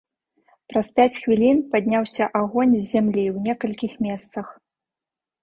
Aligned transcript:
Праз 0.71 0.87
пяць 0.99 1.19
хвілін 1.25 1.59
падняўся 1.75 2.23
агонь 2.41 2.73
з 2.77 2.81
зямлі 2.93 3.23
ў 3.35 3.45
некалькіх 3.51 3.93
месцах. 4.09 4.47